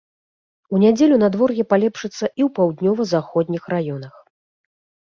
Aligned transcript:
У 0.75 0.79
нядзелю 0.83 1.19
надвор'е 1.25 1.67
палепшыцца 1.75 2.17
і 2.17 2.27
ў 2.27 2.49
паўднёва-заходніх 2.59 3.63
раёнах. 3.77 4.13